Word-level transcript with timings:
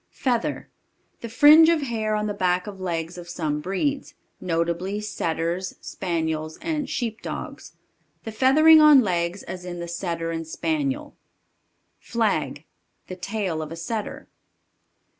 Feather. 0.17 0.71
The 1.19 1.29
fringe 1.29 1.69
of 1.69 1.83
hair 1.83 2.15
on 2.15 2.25
the 2.25 2.33
back 2.33 2.65
of 2.65 2.81
legs 2.81 3.19
of 3.19 3.29
some 3.29 3.59
breeds, 3.61 4.15
notably 4.39 4.99
Setters, 4.99 5.75
Spaniels, 5.79 6.57
and 6.57 6.89
Sheep 6.89 7.21
dogs. 7.21 7.73
The 8.23 8.31
feathering 8.31 8.81
on 8.81 9.01
legs, 9.01 9.43
as 9.43 9.63
in 9.63 9.79
the 9.79 9.87
Setter 9.87 10.31
and 10.31 10.47
Spaniel. 10.47 11.15
Flag. 11.99 12.65
The 13.09 13.15
tail 13.15 13.61
of 13.61 13.71
a 13.71 13.75
Setter. 13.75 14.27